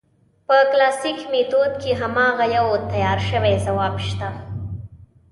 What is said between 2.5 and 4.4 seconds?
یو تیار شوی ځواب شته.